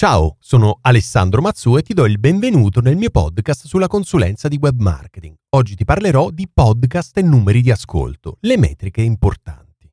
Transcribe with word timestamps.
Ciao, 0.00 0.38
sono 0.40 0.78
Alessandro 0.80 1.42
Mazzu 1.42 1.76
e 1.76 1.82
ti 1.82 1.92
do 1.92 2.06
il 2.06 2.18
benvenuto 2.18 2.80
nel 2.80 2.96
mio 2.96 3.10
podcast 3.10 3.66
sulla 3.66 3.86
consulenza 3.86 4.48
di 4.48 4.56
web 4.58 4.80
marketing. 4.80 5.34
Oggi 5.50 5.74
ti 5.74 5.84
parlerò 5.84 6.30
di 6.30 6.48
podcast 6.50 7.18
e 7.18 7.22
numeri 7.22 7.60
di 7.60 7.70
ascolto, 7.70 8.38
le 8.40 8.56
metriche 8.56 9.02
importanti. 9.02 9.92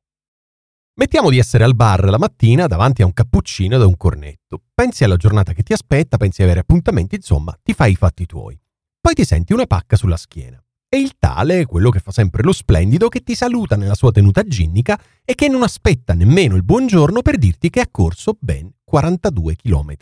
Mettiamo 0.94 1.28
di 1.28 1.36
essere 1.36 1.64
al 1.64 1.76
bar 1.76 2.04
la 2.04 2.16
mattina 2.16 2.66
davanti 2.66 3.02
a 3.02 3.04
un 3.04 3.12
cappuccino 3.12 3.76
da 3.76 3.86
un 3.86 3.98
cornetto. 3.98 4.62
Pensi 4.72 5.04
alla 5.04 5.16
giornata 5.16 5.52
che 5.52 5.62
ti 5.62 5.74
aspetta, 5.74 6.16
pensi 6.16 6.38
di 6.38 6.44
avere 6.44 6.60
appuntamenti, 6.60 7.16
insomma, 7.16 7.54
ti 7.62 7.74
fai 7.74 7.92
i 7.92 7.96
fatti 7.96 8.24
tuoi. 8.24 8.58
Poi 8.98 9.12
ti 9.12 9.26
senti 9.26 9.52
una 9.52 9.66
pacca 9.66 9.96
sulla 9.96 10.16
schiena. 10.16 10.58
E 10.88 10.96
il 10.96 11.18
tale, 11.18 11.66
quello 11.66 11.90
che 11.90 12.00
fa 12.00 12.12
sempre 12.12 12.42
lo 12.42 12.52
splendido, 12.52 13.08
che 13.08 13.20
ti 13.20 13.34
saluta 13.34 13.76
nella 13.76 13.94
sua 13.94 14.10
tenuta 14.10 14.42
ginnica 14.42 14.98
e 15.22 15.34
che 15.34 15.48
non 15.48 15.62
aspetta 15.62 16.14
nemmeno 16.14 16.56
il 16.56 16.64
buongiorno 16.64 17.20
per 17.20 17.36
dirti 17.36 17.68
che 17.68 17.80
ha 17.80 17.88
corso 17.90 18.38
ben 18.40 18.72
42 18.88 19.54
km. 19.56 19.92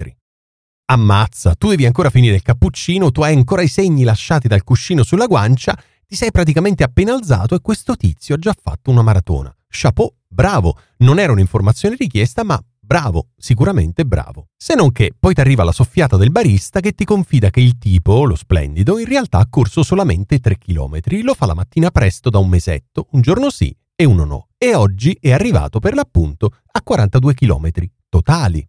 Ammazza, 0.93 1.57
tu 1.57 1.71
devi 1.71 1.87
ancora 1.87 2.09
finire 2.09 2.37
il 2.37 2.43
cappuccino, 2.43 3.11
tu 3.11 3.23
hai 3.23 3.35
ancora 3.35 3.63
i 3.63 3.67
segni 3.67 4.05
lasciati 4.05 4.47
dal 4.47 4.63
cuscino 4.63 5.03
sulla 5.03 5.27
guancia, 5.27 5.77
ti 6.07 6.15
sei 6.15 6.31
praticamente 6.31 6.85
appena 6.85 7.13
alzato 7.13 7.57
e 7.57 7.61
questo 7.61 7.97
tizio 7.97 8.37
ha 8.37 8.39
già 8.39 8.55
fatto 8.57 8.93
una 8.93 9.03
maratona. 9.03 9.53
Chapeau, 9.69 10.15
bravo, 10.29 10.79
non 10.99 11.19
era 11.19 11.33
un'informazione 11.33 11.97
richiesta, 11.99 12.45
ma 12.45 12.63
Bravo, 12.79 13.31
sicuramente 13.37 14.05
bravo. 14.05 14.51
Se 14.57 14.77
non 14.77 14.93
che 14.93 15.11
poi 15.19 15.35
ti 15.35 15.41
arriva 15.41 15.65
la 15.65 15.73
soffiata 15.73 16.17
del 16.17 16.31
barista 16.31 16.79
che 16.79 16.93
ti 16.93 17.05
confida 17.05 17.51
che 17.51 17.59
il 17.59 17.79
tipo, 17.79 18.23
lo 18.23 18.37
splendido, 18.37 19.01
in 19.01 19.07
realtà 19.07 19.39
ha 19.39 19.49
corso 19.49 19.83
solamente 19.83 20.39
3 20.39 20.57
km, 20.57 21.01
lo 21.23 21.35
fa 21.35 21.47
la 21.47 21.55
mattina 21.55 21.91
presto 21.91 22.31
da 22.31 22.39
un 22.39 22.49
mesetto, 22.49 23.09
un 23.11 23.23
giorno 23.23 23.51
sì 23.51 23.77
e 23.99 24.05
uno 24.05 24.25
no, 24.25 24.49
e 24.57 24.75
oggi 24.75 25.17
è 25.21 25.33
arrivato 25.33 25.81
per 25.81 25.95
l'appunto 25.95 26.53
a 26.71 26.83
42 26.83 27.35
km 27.35 27.71
totali. 28.09 28.65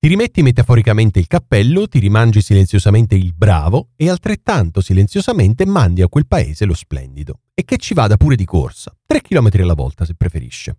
Ti 0.00 0.06
rimetti 0.06 0.42
metaforicamente 0.42 1.18
il 1.18 1.26
cappello, 1.26 1.88
ti 1.88 1.98
rimangi 1.98 2.40
silenziosamente 2.40 3.16
il 3.16 3.34
bravo 3.34 3.88
e 3.96 4.08
altrettanto 4.08 4.80
silenziosamente 4.80 5.66
mandi 5.66 6.02
a 6.02 6.08
quel 6.08 6.28
paese 6.28 6.66
lo 6.66 6.74
splendido. 6.74 7.40
E 7.52 7.64
che 7.64 7.78
ci 7.78 7.94
vada 7.94 8.16
pure 8.16 8.36
di 8.36 8.44
corsa, 8.44 8.96
3 9.04 9.20
km 9.22 9.48
alla 9.54 9.74
volta 9.74 10.04
se 10.04 10.14
preferisce. 10.14 10.78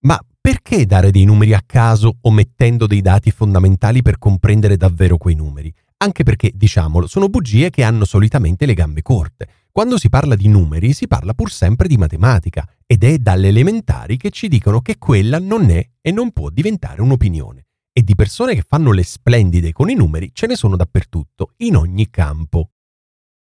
Ma 0.00 0.20
perché 0.38 0.84
dare 0.84 1.10
dei 1.10 1.24
numeri 1.24 1.54
a 1.54 1.62
caso 1.64 2.18
omettendo 2.20 2.86
dei 2.86 3.00
dati 3.00 3.30
fondamentali 3.30 4.02
per 4.02 4.18
comprendere 4.18 4.76
davvero 4.76 5.16
quei 5.16 5.34
numeri? 5.34 5.72
Anche 5.96 6.22
perché, 6.22 6.50
diciamolo, 6.54 7.06
sono 7.06 7.30
bugie 7.30 7.70
che 7.70 7.82
hanno 7.82 8.04
solitamente 8.04 8.66
le 8.66 8.74
gambe 8.74 9.00
corte. 9.00 9.48
Quando 9.70 9.96
si 9.96 10.10
parla 10.10 10.36
di 10.36 10.48
numeri 10.48 10.92
si 10.92 11.06
parla 11.06 11.32
pur 11.32 11.50
sempre 11.50 11.88
di 11.88 11.96
matematica 11.96 12.68
ed 12.84 13.04
è 13.04 13.16
dalle 13.16 13.48
elementari 13.48 14.18
che 14.18 14.28
ci 14.28 14.48
dicono 14.48 14.82
che 14.82 14.98
quella 14.98 15.38
non 15.38 15.70
è 15.70 15.82
e 16.02 16.12
non 16.12 16.30
può 16.30 16.50
diventare 16.50 17.00
un'opinione. 17.00 17.64
E 17.96 18.02
di 18.02 18.16
persone 18.16 18.56
che 18.56 18.64
fanno 18.66 18.90
le 18.90 19.04
splendide 19.04 19.70
con 19.70 19.88
i 19.88 19.94
numeri 19.94 20.32
ce 20.32 20.48
ne 20.48 20.56
sono 20.56 20.74
dappertutto, 20.74 21.52
in 21.58 21.76
ogni 21.76 22.10
campo. 22.10 22.70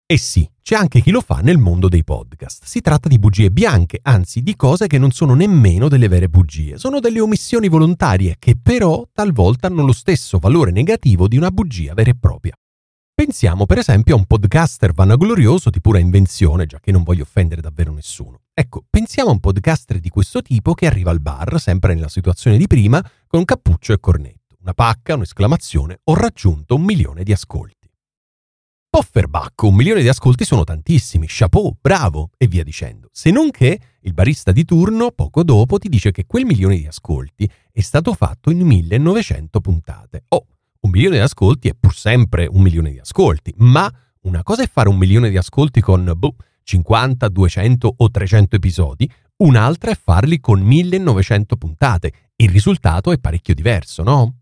E 0.06 0.18
sì, 0.18 0.48
c'è 0.62 0.76
anche 0.76 1.00
chi 1.00 1.10
lo 1.10 1.20
fa 1.20 1.40
nel 1.40 1.58
mondo 1.58 1.88
dei 1.88 2.04
podcast. 2.04 2.62
Si 2.64 2.80
tratta 2.80 3.08
di 3.08 3.18
bugie 3.18 3.50
bianche, 3.50 3.98
anzi 4.00 4.42
di 4.42 4.54
cose 4.54 4.86
che 4.86 4.98
non 4.98 5.10
sono 5.10 5.34
nemmeno 5.34 5.88
delle 5.88 6.06
vere 6.06 6.28
bugie, 6.28 6.78
sono 6.78 7.00
delle 7.00 7.18
omissioni 7.18 7.66
volontarie 7.66 8.36
che 8.38 8.56
però 8.56 9.04
talvolta 9.12 9.66
hanno 9.66 9.84
lo 9.84 9.92
stesso 9.92 10.38
valore 10.38 10.70
negativo 10.70 11.26
di 11.26 11.36
una 11.36 11.50
bugia 11.50 11.92
vera 11.92 12.10
e 12.10 12.16
propria. 12.16 12.56
Pensiamo 13.12 13.66
per 13.66 13.78
esempio 13.78 14.14
a 14.14 14.18
un 14.18 14.26
podcaster 14.26 14.92
vanaglorioso 14.92 15.70
di 15.70 15.80
pura 15.80 15.98
invenzione, 15.98 16.66
già 16.66 16.78
che 16.78 16.92
non 16.92 17.02
voglio 17.02 17.22
offendere 17.22 17.62
davvero 17.62 17.90
nessuno. 17.90 18.42
Ecco, 18.52 18.84
pensiamo 18.88 19.30
a 19.30 19.32
un 19.32 19.40
podcaster 19.40 19.98
di 19.98 20.10
questo 20.10 20.40
tipo 20.40 20.74
che 20.74 20.86
arriva 20.86 21.10
al 21.10 21.20
bar, 21.20 21.58
sempre 21.58 21.94
nella 21.94 22.08
situazione 22.08 22.58
di 22.58 22.66
prima, 22.66 23.02
con 23.26 23.44
cappuccio 23.44 23.92
e 23.92 23.98
cornetto, 23.98 24.56
una 24.60 24.72
pacca, 24.72 25.14
un'esclamazione, 25.14 26.00
ho 26.04 26.14
raggiunto 26.14 26.76
un 26.76 26.82
milione 26.82 27.24
di 27.24 27.32
ascolti. 27.32 27.90
Pofferbacco, 28.88 29.68
un 29.68 29.74
milione 29.74 30.00
di 30.00 30.08
ascolti 30.08 30.44
sono 30.44 30.64
tantissimi, 30.64 31.26
chapeau, 31.28 31.76
bravo, 31.80 32.30
e 32.38 32.46
via 32.46 32.62
dicendo. 32.62 33.08
Se 33.12 33.30
non 33.30 33.50
che 33.50 33.78
il 34.00 34.14
barista 34.14 34.52
di 34.52 34.64
turno, 34.64 35.10
poco 35.10 35.42
dopo, 35.42 35.78
ti 35.78 35.88
dice 35.88 36.12
che 36.12 36.24
quel 36.24 36.46
milione 36.46 36.76
di 36.76 36.86
ascolti 36.86 37.50
è 37.72 37.80
stato 37.80 38.14
fatto 38.14 38.50
in 38.50 38.60
1900 38.60 39.60
puntate. 39.60 40.24
Oh, 40.28 40.46
un 40.80 40.90
milione 40.90 41.16
di 41.16 41.22
ascolti 41.22 41.68
è 41.68 41.74
pur 41.78 41.94
sempre 41.94 42.46
un 42.46 42.62
milione 42.62 42.92
di 42.92 42.98
ascolti, 42.98 43.52
ma 43.58 43.92
una 44.22 44.42
cosa 44.42 44.62
è 44.62 44.68
fare 44.68 44.88
un 44.88 44.96
milione 44.96 45.30
di 45.30 45.36
ascolti 45.36 45.80
con 45.80 46.10
boh, 46.16 46.36
50, 46.62 47.28
200 47.28 47.94
o 47.98 48.10
300 48.10 48.56
episodi, 48.56 49.10
un'altra 49.38 49.90
è 49.90 49.98
farli 50.00 50.40
con 50.40 50.60
1900 50.60 51.56
puntate. 51.56 52.12
Il 52.36 52.50
risultato 52.50 53.12
è 53.12 53.18
parecchio 53.18 53.54
diverso, 53.54 54.02
no? 54.02 54.40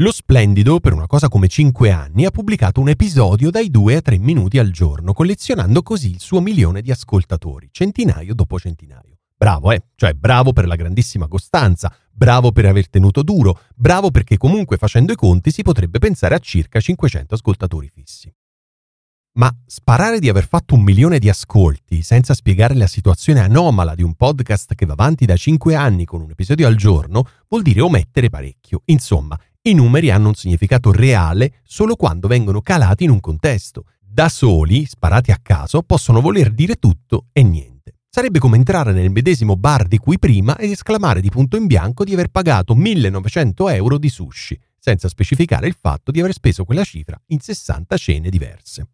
Lo 0.00 0.12
Splendido, 0.12 0.78
per 0.78 0.92
una 0.92 1.08
cosa 1.08 1.28
come 1.28 1.48
5 1.48 1.90
anni, 1.90 2.24
ha 2.24 2.30
pubblicato 2.30 2.80
un 2.80 2.88
episodio 2.88 3.50
dai 3.50 3.68
2 3.68 3.96
a 3.96 4.00
3 4.00 4.18
minuti 4.18 4.58
al 4.58 4.70
giorno, 4.70 5.12
collezionando 5.12 5.82
così 5.82 6.10
il 6.10 6.20
suo 6.20 6.40
milione 6.40 6.82
di 6.82 6.92
ascoltatori, 6.92 7.68
centinaio 7.72 8.32
dopo 8.32 8.60
centinaio. 8.60 9.18
Bravo, 9.36 9.72
eh? 9.72 9.82
Cioè, 9.96 10.14
bravo 10.14 10.52
per 10.52 10.66
la 10.66 10.76
grandissima 10.76 11.26
costanza, 11.26 11.92
bravo 12.12 12.52
per 12.52 12.66
aver 12.66 12.88
tenuto 12.88 13.22
duro, 13.22 13.60
bravo 13.74 14.10
perché 14.10 14.36
comunque 14.36 14.76
facendo 14.76 15.12
i 15.12 15.16
conti 15.16 15.50
si 15.50 15.62
potrebbe 15.62 15.98
pensare 15.98 16.36
a 16.36 16.38
circa 16.38 16.78
500 16.78 17.34
ascoltatori 17.34 17.88
fissi. 17.92 18.32
Ma 19.38 19.54
sparare 19.66 20.18
di 20.18 20.28
aver 20.28 20.48
fatto 20.48 20.74
un 20.74 20.82
milione 20.82 21.20
di 21.20 21.28
ascolti 21.28 22.02
senza 22.02 22.34
spiegare 22.34 22.74
la 22.74 22.88
situazione 22.88 23.38
anomala 23.38 23.94
di 23.94 24.02
un 24.02 24.14
podcast 24.14 24.74
che 24.74 24.84
va 24.84 24.94
avanti 24.94 25.26
da 25.26 25.36
5 25.36 25.76
anni 25.76 26.04
con 26.04 26.20
un 26.20 26.30
episodio 26.30 26.66
al 26.66 26.74
giorno 26.74 27.24
vuol 27.48 27.62
dire 27.62 27.80
omettere 27.80 28.30
parecchio. 28.30 28.82
Insomma, 28.86 29.38
i 29.62 29.74
numeri 29.74 30.10
hanno 30.10 30.26
un 30.26 30.34
significato 30.34 30.90
reale 30.90 31.60
solo 31.62 31.94
quando 31.94 32.26
vengono 32.26 32.60
calati 32.60 33.04
in 33.04 33.10
un 33.10 33.20
contesto. 33.20 33.84
Da 34.00 34.28
soli, 34.28 34.86
sparati 34.86 35.30
a 35.30 35.38
caso, 35.40 35.82
possono 35.82 36.20
voler 36.20 36.50
dire 36.50 36.74
tutto 36.74 37.26
e 37.32 37.44
niente. 37.44 37.98
Sarebbe 38.10 38.40
come 38.40 38.56
entrare 38.56 38.92
nel 38.92 39.12
medesimo 39.12 39.54
bar 39.54 39.86
di 39.86 39.98
cui 39.98 40.18
prima 40.18 40.56
ed 40.56 40.72
esclamare 40.72 41.20
di 41.20 41.30
punto 41.30 41.56
in 41.56 41.66
bianco 41.66 42.02
di 42.02 42.12
aver 42.12 42.30
pagato 42.30 42.74
1900 42.74 43.68
euro 43.68 43.98
di 43.98 44.08
sushi, 44.08 44.58
senza 44.80 45.06
specificare 45.06 45.68
il 45.68 45.76
fatto 45.80 46.10
di 46.10 46.18
aver 46.18 46.32
speso 46.32 46.64
quella 46.64 46.82
cifra 46.82 47.16
in 47.26 47.38
60 47.38 47.96
cene 47.96 48.30
diverse. 48.30 48.88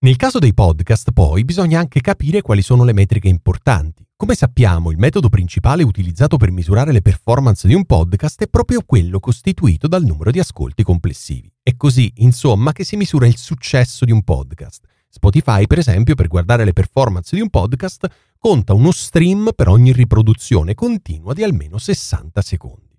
Nel 0.00 0.14
caso 0.14 0.38
dei 0.38 0.54
podcast, 0.54 1.10
poi, 1.10 1.42
bisogna 1.44 1.80
anche 1.80 2.00
capire 2.00 2.40
quali 2.40 2.62
sono 2.62 2.84
le 2.84 2.92
metriche 2.92 3.26
importanti. 3.26 4.06
Come 4.14 4.36
sappiamo, 4.36 4.92
il 4.92 4.96
metodo 4.96 5.28
principale 5.28 5.82
utilizzato 5.82 6.36
per 6.36 6.52
misurare 6.52 6.92
le 6.92 7.02
performance 7.02 7.66
di 7.66 7.74
un 7.74 7.84
podcast 7.84 8.40
è 8.44 8.46
proprio 8.46 8.82
quello 8.86 9.18
costituito 9.18 9.88
dal 9.88 10.04
numero 10.04 10.30
di 10.30 10.38
ascolti 10.38 10.84
complessivi. 10.84 11.52
È 11.60 11.74
così, 11.76 12.12
insomma, 12.18 12.70
che 12.70 12.84
si 12.84 12.94
misura 12.94 13.26
il 13.26 13.36
successo 13.36 14.04
di 14.04 14.12
un 14.12 14.22
podcast. 14.22 14.86
Spotify, 15.08 15.66
per 15.66 15.78
esempio, 15.78 16.14
per 16.14 16.28
guardare 16.28 16.64
le 16.64 16.72
performance 16.72 17.34
di 17.34 17.42
un 17.42 17.50
podcast, 17.50 18.06
conta 18.38 18.74
uno 18.74 18.92
stream 18.92 19.50
per 19.52 19.66
ogni 19.66 19.90
riproduzione 19.90 20.74
continua 20.74 21.34
di 21.34 21.42
almeno 21.42 21.76
60 21.76 22.40
secondi. 22.40 22.96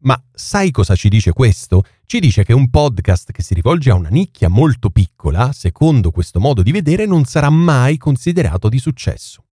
Ma 0.00 0.22
sai 0.30 0.72
cosa 0.72 0.94
ci 0.94 1.08
dice 1.08 1.32
questo? 1.32 1.84
Ci 2.10 2.20
dice 2.20 2.42
che 2.42 2.54
un 2.54 2.70
podcast 2.70 3.32
che 3.32 3.42
si 3.42 3.52
rivolge 3.52 3.90
a 3.90 3.94
una 3.94 4.08
nicchia 4.08 4.48
molto 4.48 4.88
piccola, 4.88 5.52
secondo 5.52 6.10
questo 6.10 6.40
modo 6.40 6.62
di 6.62 6.72
vedere, 6.72 7.04
non 7.04 7.26
sarà 7.26 7.50
mai 7.50 7.98
considerato 7.98 8.70
di 8.70 8.78
successo. 8.78 9.44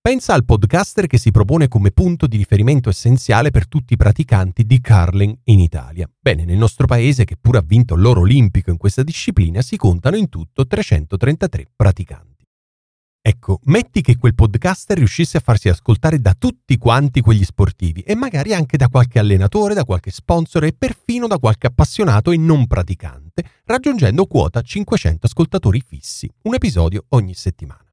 Pensa 0.00 0.34
al 0.34 0.44
podcaster 0.44 1.08
che 1.08 1.18
si 1.18 1.32
propone 1.32 1.66
come 1.66 1.90
punto 1.90 2.28
di 2.28 2.36
riferimento 2.36 2.90
essenziale 2.90 3.50
per 3.50 3.66
tutti 3.66 3.94
i 3.94 3.96
praticanti 3.96 4.64
di 4.64 4.80
curling 4.80 5.36
in 5.46 5.58
Italia. 5.58 6.08
Bene, 6.16 6.44
nel 6.44 6.58
nostro 6.58 6.86
paese, 6.86 7.24
che 7.24 7.36
pure 7.36 7.58
ha 7.58 7.64
vinto 7.66 7.96
l'oro 7.96 8.20
olimpico 8.20 8.70
in 8.70 8.76
questa 8.76 9.02
disciplina, 9.02 9.60
si 9.60 9.76
contano 9.76 10.14
in 10.14 10.28
tutto 10.28 10.68
333 10.68 11.72
praticanti. 11.74 12.33
Ecco, 13.26 13.58
metti 13.64 14.02
che 14.02 14.18
quel 14.18 14.34
podcaster 14.34 14.98
riuscisse 14.98 15.38
a 15.38 15.40
farsi 15.40 15.70
ascoltare 15.70 16.20
da 16.20 16.34
tutti 16.38 16.76
quanti 16.76 17.22
quegli 17.22 17.42
sportivi 17.42 18.02
e 18.02 18.14
magari 18.14 18.52
anche 18.52 18.76
da 18.76 18.88
qualche 18.88 19.18
allenatore, 19.18 19.72
da 19.72 19.86
qualche 19.86 20.10
sponsor 20.10 20.64
e 20.64 20.74
perfino 20.74 21.26
da 21.26 21.38
qualche 21.38 21.68
appassionato 21.68 22.32
e 22.32 22.36
non 22.36 22.66
praticante, 22.66 23.42
raggiungendo 23.64 24.26
quota 24.26 24.60
500 24.60 25.24
ascoltatori 25.24 25.80
fissi, 25.80 26.30
un 26.42 26.52
episodio 26.52 27.06
ogni 27.10 27.32
settimana. 27.32 27.90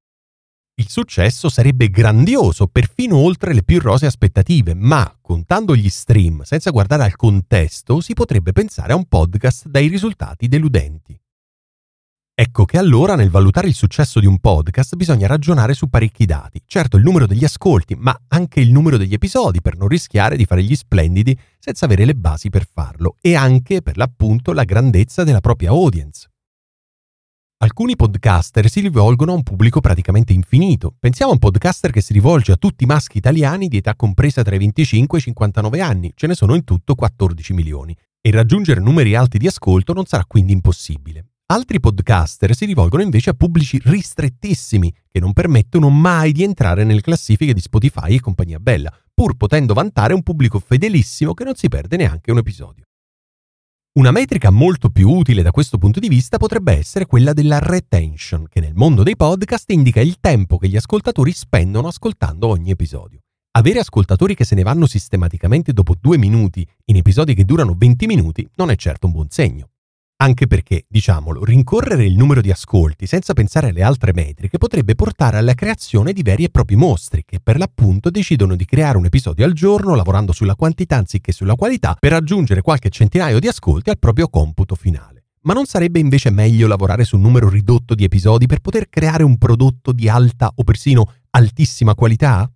Il 0.75 0.89
successo 0.89 1.47
sarebbe 1.47 1.89
grandioso, 1.89 2.67
perfino 2.67 3.15
oltre 3.15 3.53
le 3.53 3.63
più 3.63 3.79
rose 3.79 4.07
aspettative, 4.07 4.73
ma 4.73 5.17
contando 5.21 5.77
gli 5.77 5.87
stream 5.87 6.41
senza 6.41 6.71
guardare 6.71 7.03
al 7.03 7.15
contesto 7.15 8.01
si 8.01 8.11
potrebbe 8.11 8.51
pensare 8.51 8.91
a 8.91 8.97
un 8.97 9.05
podcast 9.05 9.67
dai 9.67 9.87
risultati 9.87 10.49
deludenti. 10.49 11.17
Ecco 12.33 12.65
che 12.65 12.77
allora 12.77 13.15
nel 13.15 13.29
valutare 13.29 13.67
il 13.67 13.75
successo 13.75 14.19
di 14.19 14.25
un 14.25 14.39
podcast 14.39 14.95
bisogna 14.95 15.27
ragionare 15.27 15.73
su 15.73 15.89
parecchi 15.89 16.25
dati. 16.25 16.61
Certo 16.65 16.97
il 16.97 17.03
numero 17.03 17.27
degli 17.27 17.43
ascolti, 17.43 17.95
ma 17.95 18.19
anche 18.29 18.61
il 18.61 18.71
numero 18.71 18.97
degli 18.97 19.13
episodi 19.13 19.61
per 19.61 19.77
non 19.77 19.87
rischiare 19.87 20.37
di 20.37 20.45
fare 20.45 20.63
gli 20.63 20.75
splendidi 20.75 21.37
senza 21.59 21.85
avere 21.85 22.05
le 22.05 22.15
basi 22.15 22.49
per 22.49 22.65
farlo 22.65 23.17
e 23.21 23.35
anche 23.35 23.81
per 23.81 23.97
l'appunto 23.97 24.53
la 24.53 24.63
grandezza 24.63 25.23
della 25.23 25.41
propria 25.41 25.69
audience. 25.69 26.29
Alcuni 27.63 27.95
podcaster 27.95 28.67
si 28.71 28.79
rivolgono 28.79 29.33
a 29.33 29.35
un 29.35 29.43
pubblico 29.43 29.81
praticamente 29.81 30.33
infinito. 30.33 30.95
Pensiamo 30.97 31.29
a 31.29 31.35
un 31.35 31.39
podcaster 31.39 31.91
che 31.91 32.01
si 32.01 32.11
rivolge 32.11 32.53
a 32.53 32.55
tutti 32.55 32.85
i 32.85 32.87
maschi 32.87 33.19
italiani 33.19 33.67
di 33.67 33.77
età 33.77 33.95
compresa 33.95 34.41
tra 34.41 34.55
i 34.55 34.57
25 34.57 35.19
e 35.19 35.21
i 35.21 35.23
59 35.25 35.79
anni, 35.79 36.11
ce 36.15 36.25
ne 36.25 36.33
sono 36.33 36.55
in 36.55 36.63
tutto 36.63 36.95
14 36.95 37.53
milioni, 37.53 37.95
e 38.19 38.31
raggiungere 38.31 38.79
numeri 38.79 39.13
alti 39.13 39.37
di 39.37 39.45
ascolto 39.45 39.93
non 39.93 40.05
sarà 40.05 40.25
quindi 40.25 40.53
impossibile. 40.53 41.25
Altri 41.51 41.81
podcaster 41.81 42.55
si 42.55 42.63
rivolgono 42.63 43.03
invece 43.03 43.31
a 43.31 43.33
pubblici 43.33 43.77
ristrettissimi 43.83 44.89
che 45.09 45.19
non 45.19 45.33
permettono 45.33 45.89
mai 45.89 46.31
di 46.31 46.43
entrare 46.43 46.85
nelle 46.85 47.01
classifiche 47.01 47.53
di 47.53 47.59
Spotify 47.59 48.15
e 48.15 48.21
compagnia 48.21 48.57
bella, 48.57 48.89
pur 49.13 49.35
potendo 49.35 49.73
vantare 49.73 50.13
un 50.13 50.23
pubblico 50.23 50.59
fedelissimo 50.59 51.33
che 51.33 51.43
non 51.43 51.55
si 51.55 51.67
perde 51.67 51.97
neanche 51.97 52.31
un 52.31 52.37
episodio. 52.37 52.85
Una 53.99 54.11
metrica 54.11 54.49
molto 54.49 54.91
più 54.91 55.09
utile 55.09 55.41
da 55.41 55.51
questo 55.51 55.77
punto 55.77 55.99
di 55.99 56.07
vista 56.07 56.37
potrebbe 56.37 56.71
essere 56.71 57.05
quella 57.05 57.33
della 57.33 57.59
retention, 57.59 58.47
che 58.47 58.61
nel 58.61 58.73
mondo 58.73 59.03
dei 59.03 59.17
podcast 59.17 59.69
indica 59.71 59.99
il 59.99 60.21
tempo 60.21 60.57
che 60.57 60.69
gli 60.69 60.77
ascoltatori 60.77 61.33
spendono 61.33 61.89
ascoltando 61.89 62.47
ogni 62.47 62.71
episodio. 62.71 63.19
Avere 63.57 63.79
ascoltatori 63.79 64.35
che 64.35 64.45
se 64.45 64.55
ne 64.55 64.63
vanno 64.63 64.87
sistematicamente 64.87 65.73
dopo 65.73 65.95
due 65.99 66.17
minuti 66.17 66.65
in 66.85 66.95
episodi 66.95 67.33
che 67.33 67.43
durano 67.43 67.75
20 67.77 68.05
minuti 68.05 68.49
non 68.55 68.69
è 68.69 68.77
certo 68.77 69.07
un 69.07 69.11
buon 69.11 69.27
segno. 69.29 69.71
Anche 70.21 70.45
perché, 70.45 70.85
diciamolo, 70.87 71.43
rincorrere 71.43 72.05
il 72.05 72.15
numero 72.15 72.41
di 72.41 72.51
ascolti 72.51 73.07
senza 73.07 73.33
pensare 73.33 73.69
alle 73.69 73.81
altre 73.81 74.11
metriche 74.13 74.59
potrebbe 74.59 74.93
portare 74.93 75.37
alla 75.37 75.55
creazione 75.55 76.13
di 76.13 76.21
veri 76.21 76.43
e 76.43 76.49
propri 76.49 76.75
mostri 76.75 77.23
che 77.25 77.39
per 77.41 77.57
l'appunto 77.57 78.11
decidono 78.11 78.55
di 78.55 78.63
creare 78.65 78.99
un 78.99 79.05
episodio 79.05 79.45
al 79.45 79.53
giorno 79.53 79.95
lavorando 79.95 80.31
sulla 80.31 80.53
quantità 80.53 80.97
anziché 80.97 81.31
sulla 81.31 81.55
qualità 81.55 81.97
per 81.99 82.11
raggiungere 82.11 82.61
qualche 82.61 82.91
centinaio 82.91 83.39
di 83.39 83.47
ascolti 83.47 83.89
al 83.89 83.97
proprio 83.97 84.29
computo 84.29 84.75
finale. 84.75 85.23
Ma 85.41 85.53
non 85.53 85.65
sarebbe 85.65 85.97
invece 85.97 86.29
meglio 86.29 86.67
lavorare 86.67 87.03
su 87.03 87.15
un 87.15 87.23
numero 87.23 87.49
ridotto 87.49 87.95
di 87.95 88.03
episodi 88.03 88.45
per 88.45 88.59
poter 88.59 88.89
creare 88.89 89.23
un 89.23 89.39
prodotto 89.39 89.91
di 89.91 90.07
alta 90.07 90.51
o 90.53 90.63
persino 90.63 91.11
altissima 91.31 91.95
qualità? 91.95 92.47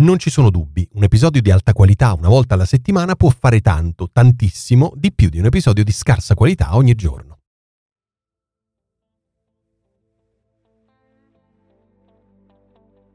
Non 0.00 0.18
ci 0.18 0.30
sono 0.30 0.48
dubbi, 0.48 0.88
un 0.92 1.02
episodio 1.02 1.42
di 1.42 1.50
alta 1.50 1.74
qualità 1.74 2.14
una 2.14 2.28
volta 2.28 2.54
alla 2.54 2.64
settimana 2.64 3.16
può 3.16 3.28
fare 3.28 3.60
tanto, 3.60 4.08
tantissimo, 4.10 4.94
di 4.96 5.12
più 5.12 5.28
di 5.28 5.38
un 5.38 5.44
episodio 5.44 5.84
di 5.84 5.92
scarsa 5.92 6.34
qualità 6.34 6.74
ogni 6.74 6.94
giorno. 6.94 7.36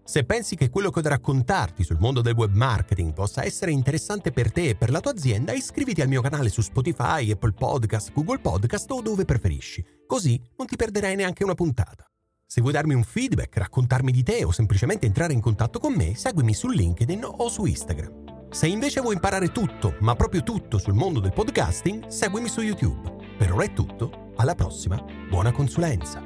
Se 0.03 0.23
pensi 0.25 0.55
che 0.55 0.69
quello 0.69 0.91
che 0.91 0.99
ho 0.99 1.01
da 1.01 1.09
raccontarti 1.09 1.83
sul 1.83 1.97
mondo 1.99 2.21
del 2.21 2.35
web 2.35 2.53
marketing 2.53 3.13
possa 3.13 3.43
essere 3.43 3.71
interessante 3.71 4.31
per 4.31 4.51
te 4.51 4.69
e 4.69 4.75
per 4.75 4.91
la 4.91 4.99
tua 4.99 5.09
azienda, 5.09 5.53
iscriviti 5.53 6.03
al 6.03 6.07
mio 6.07 6.21
canale 6.21 6.49
su 6.49 6.61
Spotify, 6.61 7.31
Apple 7.31 7.53
Podcast, 7.53 8.13
Google 8.13 8.37
Podcast 8.37 8.91
o 8.91 9.01
dove 9.01 9.25
preferisci, 9.25 9.83
così 10.05 10.39
non 10.55 10.67
ti 10.67 10.75
perderai 10.75 11.15
neanche 11.15 11.43
una 11.43 11.55
puntata. 11.55 12.07
Se 12.47 12.61
vuoi 12.61 12.73
darmi 12.73 12.93
un 12.93 13.03
feedback, 13.03 13.57
raccontarmi 13.57 14.11
di 14.11 14.21
te 14.21 14.43
o 14.43 14.51
semplicemente 14.51 15.07
entrare 15.07 15.33
in 15.33 15.41
contatto 15.41 15.79
con 15.79 15.93
me, 15.93 16.15
seguimi 16.15 16.53
su 16.53 16.69
LinkedIn 16.69 17.25
o 17.25 17.49
su 17.49 17.65
Instagram. 17.65 18.49
Se 18.51 18.67
invece 18.67 19.01
vuoi 19.01 19.15
imparare 19.15 19.51
tutto, 19.51 19.95
ma 20.01 20.15
proprio 20.15 20.43
tutto 20.43 20.77
sul 20.77 20.93
mondo 20.93 21.19
del 21.19 21.33
podcasting, 21.33 22.07
seguimi 22.07 22.47
su 22.47 22.61
YouTube. 22.61 23.15
Per 23.37 23.51
ora 23.51 23.65
è 23.65 23.73
tutto, 23.73 24.31
alla 24.35 24.53
prossima, 24.53 25.03
buona 25.27 25.51
consulenza. 25.51 26.21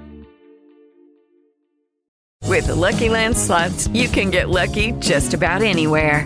With 2.46 2.66
the 2.66 2.76
Lucky 2.76 3.08
Land 3.08 3.36
slots, 3.36 3.88
you 3.94 4.10
can 4.10 4.30
get 4.30 4.50
lucky 4.50 4.94
just 5.00 5.34
about 5.34 5.62
anywhere. 5.62 6.26